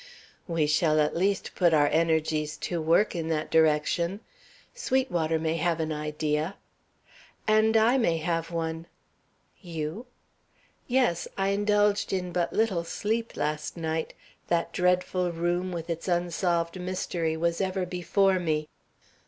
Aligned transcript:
"We 0.47 0.65
shall 0.65 0.99
at 0.99 1.15
least 1.15 1.51
put 1.53 1.75
our 1.75 1.87
energies 1.87 2.57
to 2.57 2.81
work 2.81 3.15
in 3.15 3.27
that 3.27 3.51
direction. 3.51 4.21
Sweetwater 4.73 5.37
may 5.37 5.57
have 5.57 5.79
an 5.79 5.91
idea" 5.91 6.55
"And 7.47 7.77
I 7.77 7.99
may 7.99 8.17
have 8.17 8.49
one." 8.49 8.87
"You?" 9.61 10.07
"Yes; 10.87 11.27
I 11.37 11.49
indulged 11.49 12.11
in 12.13 12.31
but 12.31 12.51
little 12.51 12.83
sleep 12.83 13.37
last 13.37 13.77
night. 13.77 14.15
That 14.47 14.73
dreadful 14.73 15.31
room 15.33 15.71
with 15.71 15.87
its 15.87 16.07
unsolved 16.07 16.79
mystery 16.81 17.37
was 17.37 17.61
ever 17.61 17.85
before 17.85 18.39
me. 18.39 18.69